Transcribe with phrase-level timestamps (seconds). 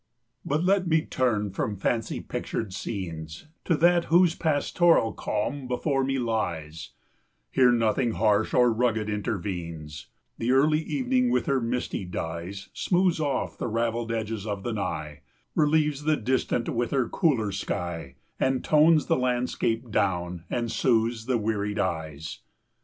[0.43, 6.17] But let me turn from fancy pictured scenes To that whose pastoral calm before me
[6.17, 6.93] lies:
[7.51, 10.07] Here nothing harsh or rugged intervenes;
[10.39, 14.73] The early evening with her misty dyes 200 Smooths off the ravelled edges of the
[14.73, 15.21] nigh,
[15.53, 21.37] Relieves the distant with her cooler sky, And tones the landscape down, and soothes the
[21.37, 22.39] wearied eyes.